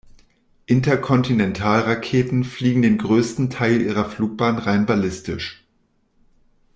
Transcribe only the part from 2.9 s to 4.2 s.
größten Teil ihrer